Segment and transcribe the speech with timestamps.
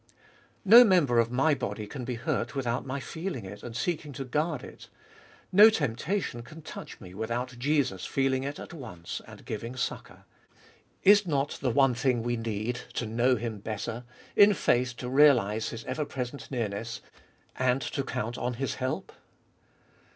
[0.63, 0.63] 2.
[0.65, 4.23] No member of my body can be hurt without my feeling it and seeking to
[4.25, 4.89] guard it.
[5.51, 10.23] No temptation can touch me without Jesus feeling it at once, and giving succour.
[11.03, 14.03] Is not the one thing we need to know Him better,
[14.35, 17.01] in faith to realise His ever present nearness,
[17.55, 19.11] and to count on His help